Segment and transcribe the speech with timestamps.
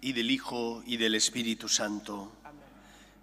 [0.00, 2.32] y del Hijo, y del Espíritu Santo.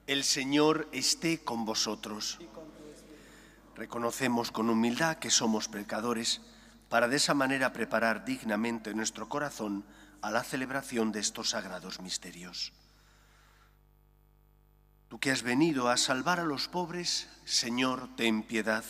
[0.07, 2.39] El Señor esté con vosotros.
[3.75, 6.39] Reconocemos con humildad que somos pecadores
[6.87, 9.83] para de esa manera preparar dignamente nuestro corazón
[10.21, 12.71] a la celebración de estos sagrados misterios.
[15.09, 18.85] Tú que has venido a salvar a los pobres, Señor, ten piedad.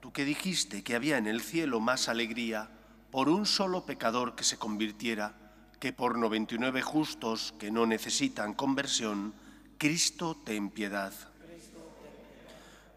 [0.00, 2.68] Tú que dijiste que había en el cielo más alegría
[3.12, 5.34] por un solo pecador que se convirtiera
[5.78, 9.34] que por 99 justos que no necesitan conversión,
[9.76, 11.12] Cristo ten piedad.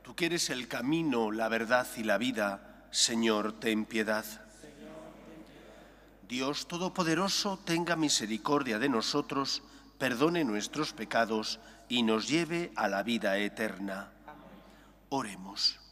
[0.03, 4.23] Tú que eres el camino, la verdad y la vida, Señor, ten piedad.
[6.29, 9.63] Dios Todopoderoso tenga misericordia de nosotros,
[9.97, 14.11] perdone nuestros pecados y nos lleve a la vida eterna.
[15.09, 15.84] Oremos.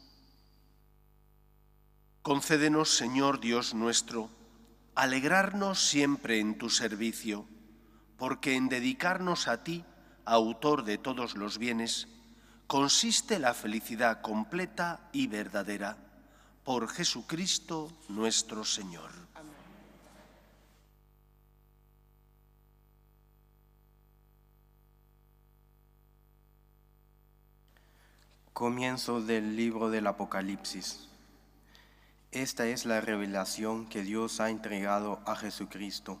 [2.24, 4.30] Concédenos, Señor Dios nuestro,
[4.94, 7.44] alegrarnos siempre en tu servicio,
[8.16, 9.84] porque en dedicarnos a ti,
[10.24, 12.08] autor de todos los bienes,
[12.66, 15.98] consiste la felicidad completa y verdadera.
[16.64, 19.10] Por Jesucristo nuestro Señor.
[28.54, 31.10] Comienzo del libro del Apocalipsis.
[32.34, 36.18] Esta es la revelación que Dios ha entregado a Jesucristo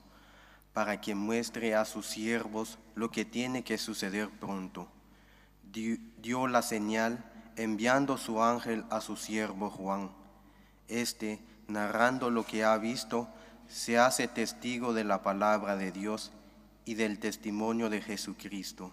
[0.72, 4.86] para que muestre a sus siervos lo que tiene que suceder pronto.
[5.72, 7.24] Dio la señal
[7.56, 10.12] enviando su ángel a su siervo Juan.
[10.86, 13.28] Este, narrando lo que ha visto,
[13.66, 16.30] se hace testigo de la palabra de Dios
[16.84, 18.92] y del testimonio de Jesucristo.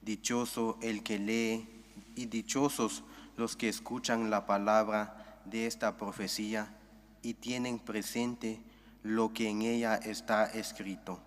[0.00, 3.04] Dichoso el que lee y dichosos
[3.36, 6.74] los que escuchan la palabra de esta profecía
[7.22, 8.60] y tienen presente
[9.02, 11.20] lo que en ella está escrito,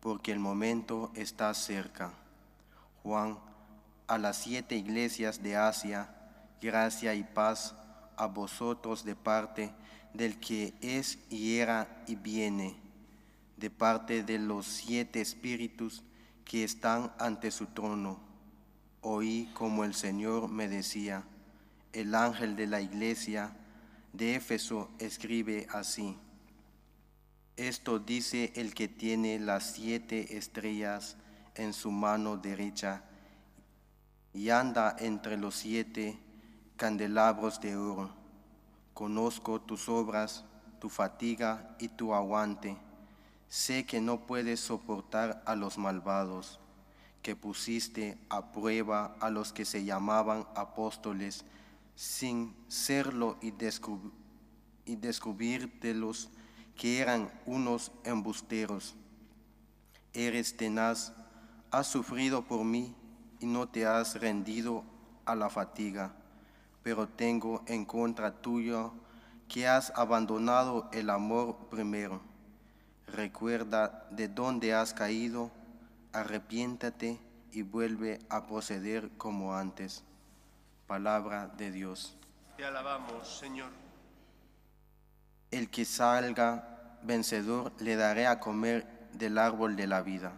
[0.00, 2.12] porque el momento está cerca.
[3.02, 3.38] Juan,
[4.06, 6.14] a las siete iglesias de Asia,
[6.60, 7.74] gracia y paz
[8.16, 9.72] a vosotros de parte
[10.14, 12.76] del que es y era y viene,
[13.56, 16.02] de parte de los siete espíritus
[16.44, 18.18] que están ante su trono.
[19.02, 21.24] Oí como el Señor me decía,
[21.92, 23.56] el ángel de la iglesia
[24.12, 26.16] de Éfeso escribe así.
[27.56, 31.16] Esto dice el que tiene las siete estrellas
[31.54, 33.02] en su mano derecha
[34.32, 36.18] y anda entre los siete
[36.76, 38.10] candelabros de oro.
[38.94, 40.44] Conozco tus obras,
[40.80, 42.76] tu fatiga y tu aguante.
[43.48, 46.60] Sé que no puedes soportar a los malvados,
[47.22, 51.44] que pusiste a prueba a los que se llamaban apóstoles
[51.98, 53.50] sin serlo y,
[54.94, 56.30] descubrirte los
[56.76, 58.94] que eran unos embusteros.
[60.12, 61.12] Eres tenaz,
[61.72, 62.94] has sufrido por mí
[63.40, 64.84] y no te has rendido
[65.24, 66.14] a la fatiga,
[66.84, 68.92] pero tengo en contra tuyo
[69.48, 72.20] que has abandonado el amor primero.
[73.08, 75.50] Recuerda de dónde has caído,
[76.12, 77.18] arrepiéntate
[77.50, 80.04] y vuelve a proceder como antes.
[80.88, 82.16] Palabra de Dios.
[82.56, 83.68] Te alabamos, Señor.
[85.50, 90.32] El que salga vencedor le daré a comer del árbol de la vida.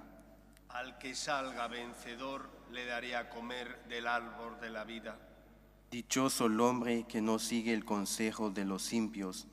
[0.68, 5.16] Al que salga vencedor le daré a comer del árbol de la vida.
[5.88, 9.46] Dichoso el hombre que no sigue el consejo de los impios,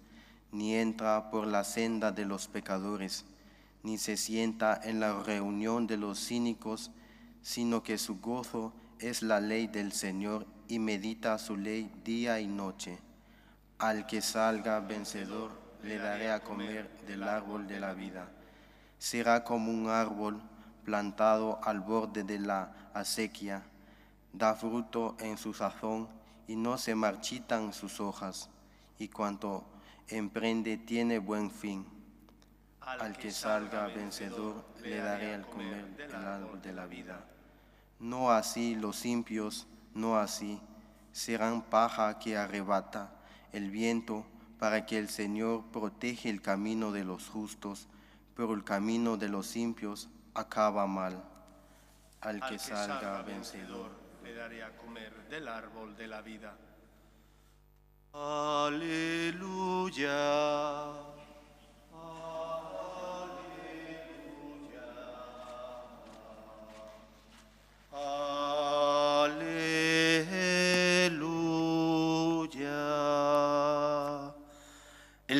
[0.51, 3.23] ni entra por la senda de los pecadores,
[3.83, 6.89] ni se sienta en la reunión de los cínicos,
[7.43, 12.47] sino que su gozo es la ley del Señor y medita su ley día y
[12.47, 12.99] noche.
[13.79, 15.51] Al que salga vencedor
[15.83, 18.29] le daré a comer del árbol de la vida.
[18.97, 20.41] Será como un árbol
[20.83, 23.63] plantado al borde de la acequia,
[24.33, 26.07] da fruto en su sazón
[26.47, 28.49] y no se marchitan sus hojas,
[28.97, 29.65] y cuanto
[30.07, 31.85] emprende tiene buen fin.
[32.81, 37.25] Al que salga vencedor le daré al comer del árbol de la vida.
[37.99, 40.61] No así los impios, no así,
[41.11, 43.11] serán paja que arrebata
[43.51, 44.25] el viento
[44.59, 47.87] para que el Señor protege el camino de los justos,
[48.35, 51.23] pero el camino de los impios acaba mal.
[52.21, 53.91] Al que, salga, vencedor,
[54.23, 56.55] le daré a comer del árbol de la vida.
[58.13, 58.77] Aleluya.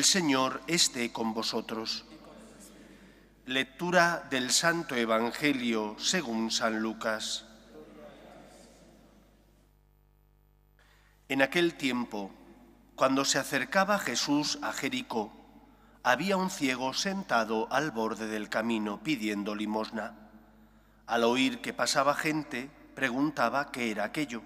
[0.08, 2.06] Señor esté con vosotros.
[3.44, 7.44] Lectura del Santo Evangelio según San Lucas.
[11.28, 12.30] En aquel tiempo,
[12.96, 15.30] cuando se acercaba Jesús a Jericó,
[16.02, 20.14] había un ciego sentado al borde del camino pidiendo limosna.
[21.06, 24.40] Al oír que pasaba gente, preguntaba qué era aquello,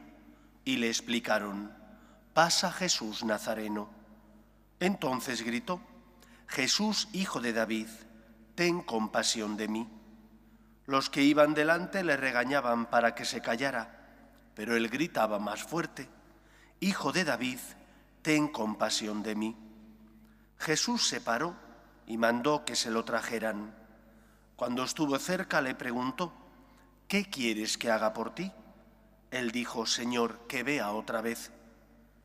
[0.64, 1.72] y le explicaron,
[2.34, 4.01] pasa Jesús Nazareno.
[4.82, 5.80] Entonces gritó,
[6.48, 7.86] Jesús, hijo de David,
[8.56, 9.88] ten compasión de mí.
[10.86, 14.08] Los que iban delante le regañaban para que se callara,
[14.56, 16.08] pero él gritaba más fuerte,
[16.80, 17.60] Hijo de David,
[18.22, 19.56] ten compasión de mí.
[20.58, 21.54] Jesús se paró
[22.08, 23.72] y mandó que se lo trajeran.
[24.56, 26.32] Cuando estuvo cerca le preguntó,
[27.06, 28.50] ¿qué quieres que haga por ti?
[29.30, 31.52] Él dijo, Señor, que vea otra vez.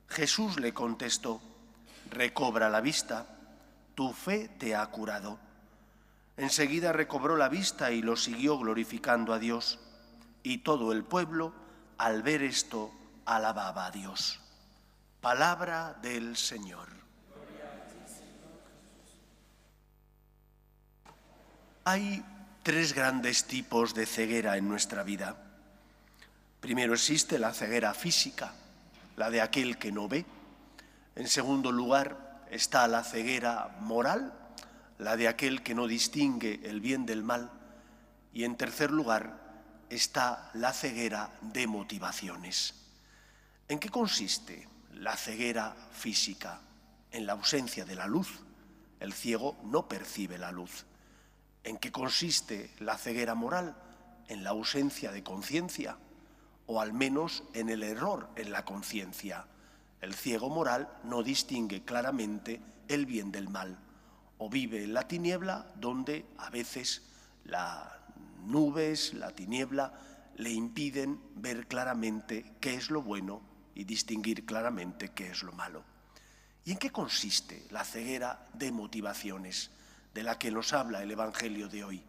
[0.07, 1.39] Jesús le contestó,
[2.09, 3.25] recobra la vista,
[3.95, 5.39] tu fe te ha curado.
[6.37, 9.79] Enseguida recobró la vista y lo siguió glorificando a Dios.
[10.43, 11.53] Y todo el pueblo,
[11.97, 12.91] al ver esto,
[13.25, 14.39] alababa a Dios.
[15.19, 16.87] Palabra del Señor.
[21.85, 22.23] Hay
[22.63, 25.37] tres grandes tipos de ceguera en nuestra vida.
[26.59, 28.53] Primero existe la ceguera física,
[29.15, 30.25] la de aquel que no ve.
[31.17, 34.37] En segundo lugar está la ceguera moral,
[34.99, 37.49] la de aquel que no distingue el bien del mal.
[38.33, 39.35] Y en tercer lugar
[39.89, 42.75] está la ceguera de motivaciones.
[43.67, 46.61] ¿En qué consiste la ceguera física?
[47.09, 48.43] En la ausencia de la luz.
[48.99, 50.85] El ciego no percibe la luz.
[51.63, 53.75] ¿En qué consiste la ceguera moral?
[54.27, 55.97] En la ausencia de conciencia,
[56.67, 59.47] o al menos en el error en la conciencia.
[60.01, 63.77] El ciego moral no distingue claramente el bien del mal
[64.37, 67.03] o vive en la tiniebla donde a veces
[67.45, 67.87] las
[68.45, 69.93] nubes, la tiniebla,
[70.35, 73.41] le impiden ver claramente qué es lo bueno
[73.73, 75.83] y distinguir claramente qué es lo malo.
[76.63, 79.71] ¿Y en qué consiste la ceguera de motivaciones
[80.13, 82.03] de la que nos habla el Evangelio de hoy?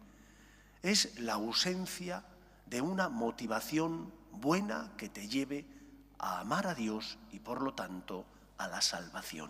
[0.83, 2.23] Es la ausencia
[2.67, 5.78] de una motivación buena que te lleve a
[6.19, 8.25] amar a Dios y por lo tanto
[8.57, 9.49] a la salvación.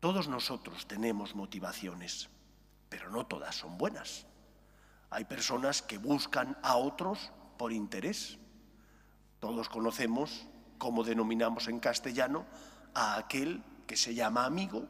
[0.00, 2.28] Todos nosotros tenemos motivaciones,
[2.88, 4.26] pero no todas son buenas.
[5.10, 8.38] Hay personas que buscan a otros por interés.
[9.40, 10.46] Todos conocemos,
[10.78, 12.44] como denominamos en castellano,
[12.94, 14.86] a aquel que se llama amigo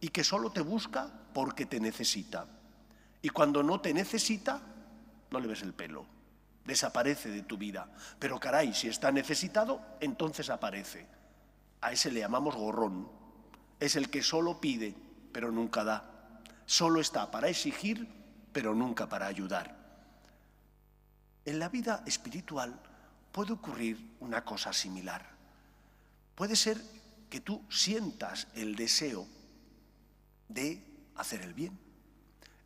[0.00, 2.46] y que solo te busca porque te necesita.
[3.22, 4.60] Y cuando no te necesita,
[5.30, 6.06] no le ves el pelo,
[6.66, 7.88] desaparece de tu vida.
[8.18, 11.06] Pero caray, si está necesitado, entonces aparece.
[11.80, 13.08] A ese le llamamos gorrón
[13.80, 14.94] es el que solo pide,
[15.32, 16.40] pero nunca da.
[16.64, 18.08] Solo está para exigir,
[18.52, 19.76] pero nunca para ayudar.
[21.44, 22.80] En la vida espiritual
[23.32, 25.24] puede ocurrir una cosa similar.
[26.34, 26.80] Puede ser
[27.30, 29.26] que tú sientas el deseo
[30.48, 30.82] de
[31.16, 31.78] hacer el bien,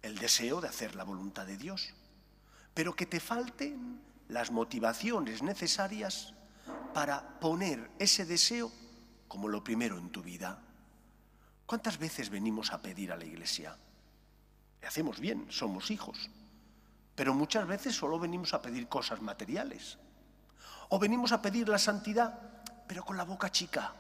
[0.02, 1.92] el deseo de hacer la voluntad de Dios,
[2.74, 6.34] pero que te falten las motivaciones necesarias
[6.94, 8.70] para poner ese deseo
[9.28, 10.58] como lo primero en tu vida.
[11.66, 13.76] ¿Cuántas veces venimos a pedir a la iglesia?
[14.80, 16.30] Le hacemos bien, somos hijos,
[17.14, 19.98] pero muchas veces solo venimos a pedir cosas materiales.
[20.88, 23.92] O venimos a pedir la santidad, pero con la boca chica.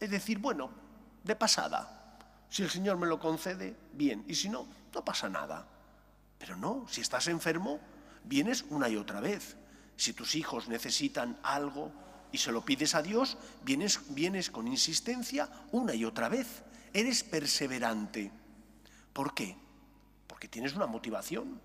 [0.00, 0.70] Es decir, bueno,
[1.24, 2.16] de pasada.
[2.48, 4.24] Si el Señor me lo concede, bien.
[4.26, 5.66] Y si no, no pasa nada.
[6.38, 7.78] Pero no, si estás enfermo,
[8.24, 9.56] vienes una y otra vez.
[9.96, 11.92] Si tus hijos necesitan algo
[12.32, 16.62] y se lo pides a Dios, vienes, vienes con insistencia una y otra vez
[16.92, 18.30] eres perseverante.
[19.12, 19.56] ¿Por qué?
[20.26, 21.60] Porque tienes una motivación.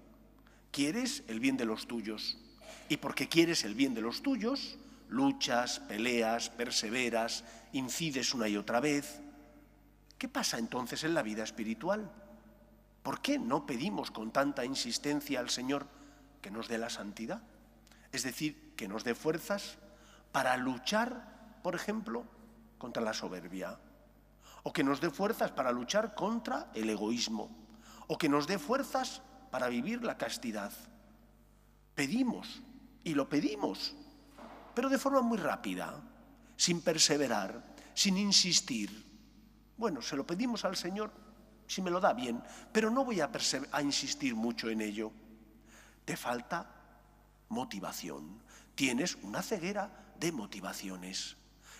[0.72, 2.38] Quieres el bien de los tuyos.
[2.90, 4.78] Y porque quieres el bien de los tuyos,
[5.10, 9.20] luchas, peleas, perseveras, incides una y otra vez.
[10.18, 12.12] ¿Qué pasa entonces en la vida espiritual?
[13.04, 15.88] ¿Por qué no pedimos con tanta insistencia al Señor
[16.41, 17.41] que nos dé la santidad?
[18.12, 19.77] Es decir, que nos dé fuerzas
[20.32, 22.25] para luchar, por ejemplo,
[22.77, 23.79] contra la soberbia,
[24.63, 27.50] o que nos dé fuerzas para luchar contra el egoísmo,
[28.08, 30.72] o que nos dé fuerzas para vivir la castidad.
[31.96, 32.62] Pedimos,
[33.03, 33.96] y lo pedimos,
[34.75, 36.00] pero de forma muy rápida,
[36.56, 37.63] sin perseverar,
[37.94, 39.06] sin insistir.
[39.77, 41.12] Bueno, se lo pedimos al Señor
[41.67, 42.41] si me lo da bien,
[42.72, 43.29] pero no voy a,
[43.82, 45.12] insistir mucho en ello.
[46.08, 46.72] Te falta
[47.50, 48.42] motivación.
[48.76, 51.36] Tienes una ceguera de motivaciones.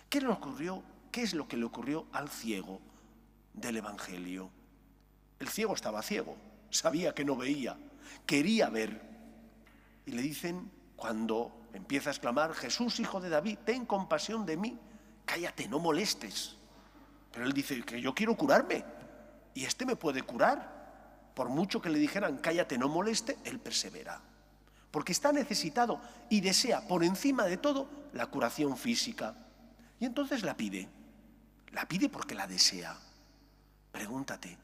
[0.10, 0.84] ¿Qué le ocurrió
[1.18, 2.80] ¿Qué es lo que le ocurrió al ciego
[3.52, 4.52] del Evangelio?
[5.40, 6.38] El ciego estaba ciego,
[6.70, 7.76] sabía que no veía,
[8.28, 9.02] quería ver.
[10.06, 14.78] Y le dicen, cuando empieza a exclamar, Jesús, hijo de David, ten compasión de mí,
[15.26, 16.58] cállate, no molestes.
[17.32, 18.86] Pero él dice que yo quiero curarme
[19.56, 20.77] y este me puede curar.
[21.38, 24.20] Por mucho que le dijeran, cállate, no moleste, él persevera.
[24.90, 26.02] Porque está necesitado
[26.32, 29.36] y desea, por encima de todo, la curación física.
[30.00, 30.90] Y entonces la pide.
[31.74, 32.98] La pide porque la desea.
[33.92, 34.58] Pregúntate,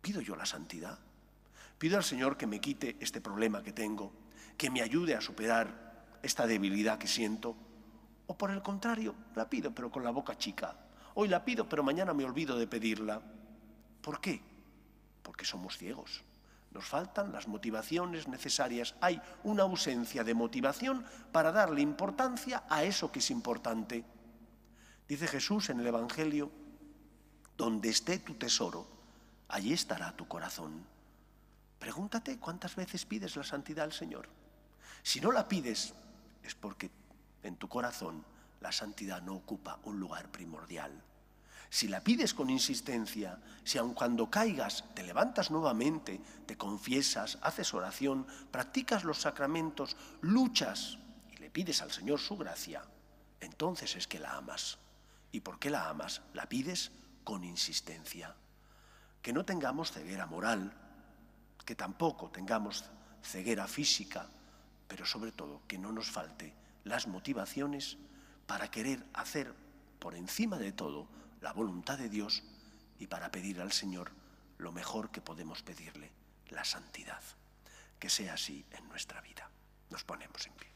[0.00, 1.00] ¿pido yo la santidad?
[1.78, 4.12] Pido al Señor que me quite este problema que tengo,
[4.56, 7.56] que me ayude a superar esta debilidad que siento.
[8.28, 10.76] O por el contrario, la pido pero con la boca chica.
[11.14, 13.20] Hoy la pido pero mañana me olvido de pedirla.
[14.00, 14.51] ¿Por qué?
[15.32, 16.20] Porque somos ciegos.
[16.72, 18.94] Nos faltan las motivaciones necesarias.
[19.00, 24.04] Hay una ausencia de motivación para darle importancia a eso que es importante.
[25.08, 26.52] Dice Jesús en el Evangelio,
[27.56, 28.86] donde esté tu tesoro,
[29.48, 30.84] allí estará tu corazón.
[31.78, 34.28] Pregúntate cuántas veces pides la santidad al Señor.
[35.02, 35.94] Si no la pides,
[36.42, 36.90] es porque
[37.42, 38.22] en tu corazón
[38.60, 40.92] la santidad no ocupa un lugar primordial.
[41.72, 47.72] Si la pides con insistencia, si aun cuando caigas te levantas nuevamente, te confiesas, haces
[47.72, 50.98] oración, practicas los sacramentos, luchas
[51.32, 52.84] y le pides al Señor su gracia,
[53.40, 54.76] entonces es que la amas.
[55.32, 56.20] ¿Y por qué la amas?
[56.34, 56.92] La pides
[57.24, 58.36] con insistencia.
[59.22, 60.74] Que no tengamos ceguera moral,
[61.64, 62.84] que tampoco tengamos
[63.22, 64.28] ceguera física,
[64.86, 66.52] pero sobre todo que no nos falte
[66.84, 67.96] las motivaciones
[68.46, 69.54] para querer hacer
[69.98, 72.42] por encima de todo la voluntad de Dios
[72.98, 74.12] y para pedir al Señor
[74.58, 76.10] lo mejor que podemos pedirle,
[76.50, 77.20] la santidad.
[77.98, 79.50] Que sea así en nuestra vida.
[79.90, 80.68] Nos ponemos en pie.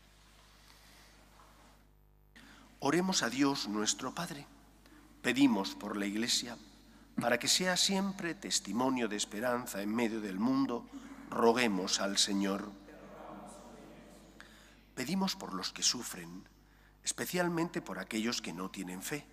[2.80, 4.46] Oremos a Dios nuestro Padre.
[5.22, 6.56] Pedimos por la Iglesia
[7.20, 10.86] para que sea siempre testimonio de esperanza en medio del mundo.
[11.30, 12.70] Roguemos al Señor.
[14.94, 16.48] Pedimos por los que sufren,
[17.04, 19.26] especialmente por aquellos que no tienen fe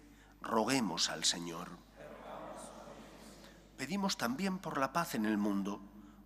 [0.43, 1.69] roguemos al Señor.
[3.77, 5.81] Pedimos también por la paz en el mundo,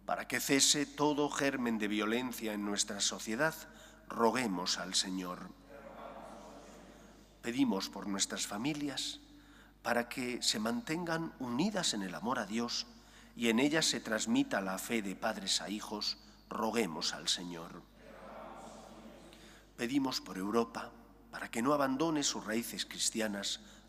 [0.06, 3.56] para que cese todo germen de violencia en nuestra sociedad,
[4.10, 5.50] roguemos al Señor.
[7.42, 9.20] Pedimos por nuestras familias,
[9.82, 12.88] para que se mantengan unidas en el amor a Dios
[13.36, 16.18] y en ellas se transmita la fe de padres a hijos,
[16.50, 17.84] roguemos al Señor.
[19.78, 20.92] Pedimos por Europa,
[21.32, 23.62] para que no abandone sus raíces cristianas,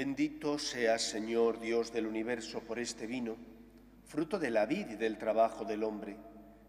[0.00, 3.36] Bendito seas, Señor Dios del universo, por este vino,
[4.06, 6.16] fruto de la vida y del trabajo del hombre,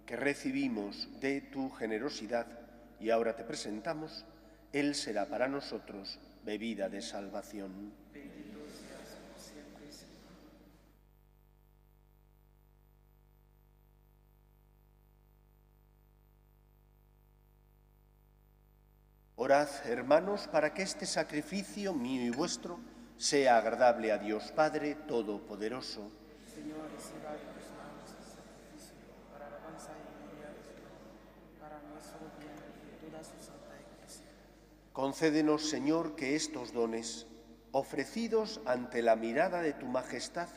[0.06, 2.46] que recibimos de tu generosidad
[3.00, 4.26] y ahora te presentamos,
[4.74, 7.94] Él será para nosotros bebida de salvación.
[8.12, 9.88] Bendito seas siempre,
[19.38, 22.78] Orad, hermanos, para que este sacrificio mío y vuestro
[23.22, 26.10] sea agradable a Dios Padre Todopoderoso.
[26.52, 28.98] Señor, reciba de tus manos el sacrificio
[29.32, 34.26] para alabanza y gloria de su para nuestro bien y toda su santa iglesia.
[34.92, 37.28] Concédenos, Señor, que estos dones,
[37.72, 40.50] ofrecidos ante la mirada de tu majestad,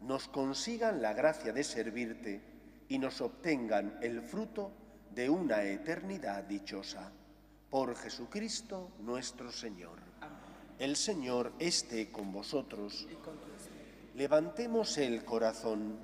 [0.00, 2.40] nos consigan la gracia de servirte
[2.88, 4.70] y nos obtengan el fruto
[5.12, 7.10] de una eternidad dichosa.
[7.68, 10.06] Por Jesucristo nuestro Señor.
[10.78, 13.06] El Señor esté con vosotros.
[14.14, 15.96] Levantemos el corazón.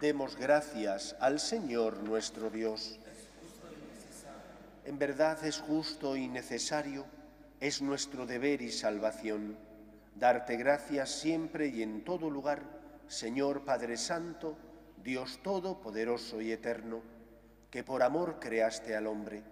[0.00, 2.98] Demos gracias al Señor nuestro Dios.
[4.84, 7.06] En verdad es justo y necesario,
[7.60, 9.56] es nuestro deber y salvación,
[10.16, 12.64] darte gracias siempre y en todo lugar,
[13.06, 14.56] Señor Padre Santo,
[15.04, 17.00] Dios Todopoderoso y Eterno,
[17.70, 19.44] que por amor creaste al hombre,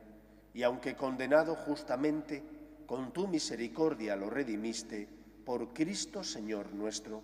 [0.53, 2.58] y aunque condenado justamente,
[2.89, 5.09] con tu misericordia lo redimiste,
[5.45, 7.23] por Cristo Señor nuestro.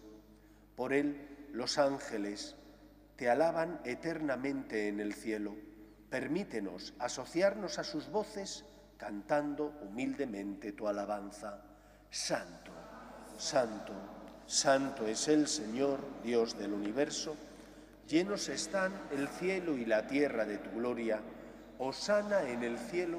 [0.77, 2.55] Por él los ángeles
[3.17, 5.57] te alaban eternamente en el cielo
[6.15, 8.65] Permítenos asociarnos a sus voces
[8.97, 11.61] cantando humildemente tu alabanza.
[12.09, 12.71] Santo,
[13.37, 13.93] santo,
[14.47, 17.35] santo es el Señor, Dios del universo.
[18.09, 21.21] Llenos están el cielo y la tierra de tu gloria.
[21.79, 23.19] Osana en el cielo,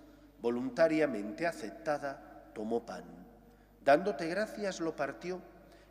[0.41, 3.03] voluntariamente aceptada, tomó pan.
[3.83, 5.41] Dándote gracias lo partió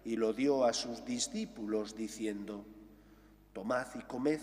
[0.04, 2.64] y lo dio a sus discípulos, diciendo,
[3.52, 4.40] Tomad y comed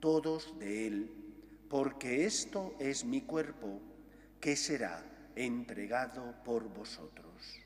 [0.00, 1.26] todos de él
[1.68, 3.80] porque esto es mi cuerpo
[4.40, 5.02] que será
[5.34, 7.65] entregado por vosotros.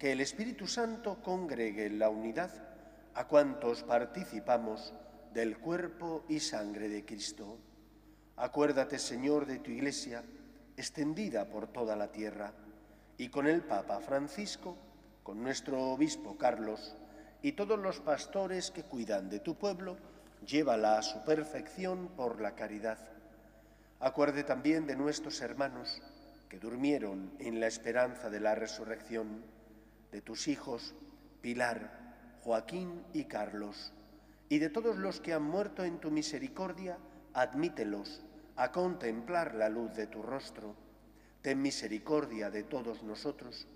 [0.00, 2.50] que el Espíritu Santo congregue en la unidad
[3.14, 4.94] a cuantos participamos
[5.34, 7.58] del cuerpo y sangre de Cristo.
[8.36, 10.24] Acuérdate, Señor, de tu Iglesia,
[10.78, 12.54] extendida por toda la tierra,
[13.18, 14.74] y con el Papa Francisco,
[15.22, 16.96] con nuestro Obispo Carlos
[17.42, 19.98] y todos los pastores que cuidan de tu pueblo,
[20.46, 22.96] llévala a su perfección por la caridad.
[23.98, 26.00] Acuerde también de nuestros hermanos
[26.48, 29.59] que durmieron en la esperanza de la resurrección,
[30.12, 30.94] de tus hijos
[31.40, 33.92] Pilar, Joaquín y Carlos,
[34.48, 36.98] y de todos los que han muerto en tu misericordia,
[37.32, 38.22] admítelos
[38.56, 40.74] a contemplar la luz de tu rostro.
[41.40, 43.66] Ten misericordia de todos nosotros,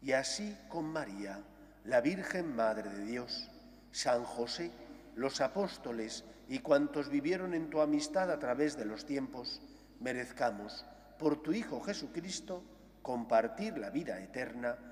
[0.00, 1.40] y así con María,
[1.84, 3.50] la Virgen Madre de Dios,
[3.92, 4.72] San José,
[5.14, 9.60] los apóstoles y cuantos vivieron en tu amistad a través de los tiempos,
[10.00, 10.84] merezcamos,
[11.18, 12.64] por tu Hijo Jesucristo,
[13.02, 14.91] compartir la vida eterna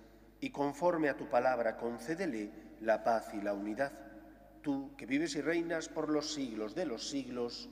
[0.41, 2.51] y conforme a tu palabra concédele
[2.81, 3.93] la paz y la unidad.
[4.61, 7.69] Tú, que vives y reinas por los siglos de los siglos,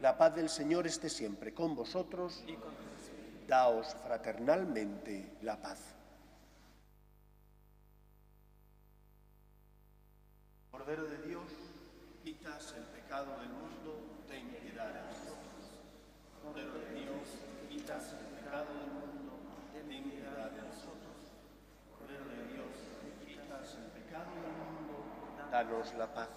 [0.00, 2.44] la paz del Señor esté siempre con vosotros.
[3.46, 5.94] Daos fraternalmente la paz.
[10.70, 11.44] Cordero de Dios,
[12.22, 15.72] quitas el pecado del mundo, ten piedad de nosotros.
[16.42, 17.26] Cordero de Dios,
[17.68, 19.40] quitas el pecado del mundo,
[19.72, 21.16] ten piedad de nosotros.
[21.98, 22.70] Cordero de Dios,
[23.26, 26.28] quitas el pecado del mundo, danos la paz.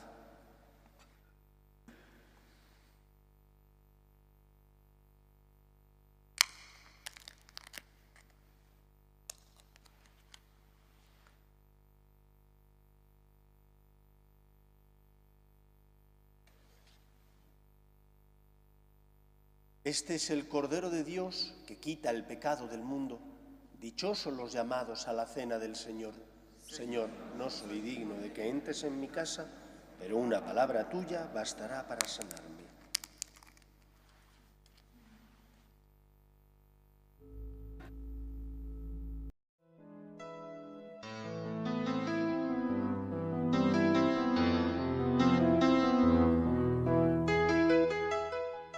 [19.84, 23.20] Este es el Cordero de Dios que quita el pecado del mundo.
[23.80, 26.29] Dichosos los llamados a la cena del Señor.
[26.70, 29.48] Señor, no soy digno de que entres en mi casa,
[30.00, 32.60] pero una palabra tuya bastará para sanarme.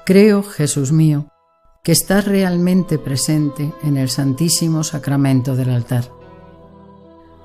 [0.06, 1.28] Creo, Jesús mío,
[1.84, 6.21] que estás realmente presente en el Santísimo Sacramento del altar.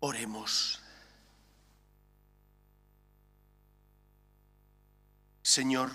[0.00, 0.80] Oremos.
[5.42, 5.90] Señor,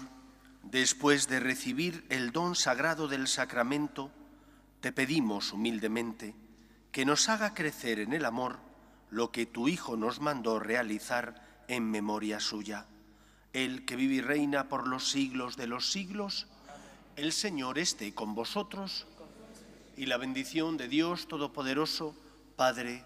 [0.66, 4.10] Después de recibir el don sagrado del sacramento,
[4.82, 6.34] te pedimos humildemente
[6.92, 8.58] que nos haga crecer en el amor
[9.12, 12.88] lo que tu Hijo nos mandó realizar en memoria suya.
[13.54, 16.48] El que vive y reina por los siglos de los siglos,
[17.16, 19.06] el Señor esté con vosotros
[19.96, 22.16] y la bendición de Dios Todopoderoso,
[22.56, 23.06] Padre,